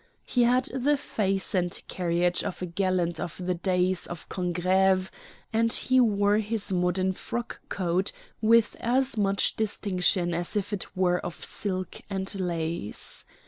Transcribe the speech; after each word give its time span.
He 0.25 0.45
had 0.45 0.65
the 0.73 0.97
face 0.97 1.53
and 1.53 1.79
carriage 1.87 2.43
of 2.43 2.59
a 2.59 2.65
gallant 2.65 3.19
of 3.19 3.37
the 3.37 3.53
days 3.53 4.07
of 4.07 4.27
Congreve, 4.29 5.11
and 5.53 5.71
he 5.71 5.99
wore 5.99 6.37
his 6.39 6.71
modern 6.71 7.13
frock 7.13 7.59
coat 7.69 8.11
with 8.41 8.75
as 8.79 9.15
much 9.15 9.55
distinction 9.55 10.33
as 10.33 10.55
if 10.55 10.73
it 10.73 10.97
were 10.97 11.19
of 11.19 11.43
silk 11.45 12.01
and 12.09 12.33
lace. 12.39 13.25